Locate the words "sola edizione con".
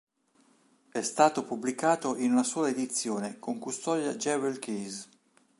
2.41-3.59